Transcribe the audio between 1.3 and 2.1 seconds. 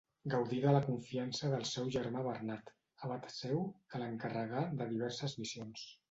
del seu